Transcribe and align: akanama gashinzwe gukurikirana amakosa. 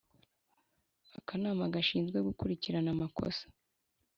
akanama 1.19 1.71
gashinzwe 1.73 2.17
gukurikirana 2.27 2.89
amakosa. 2.95 3.43